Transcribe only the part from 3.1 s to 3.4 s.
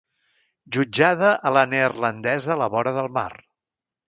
mar.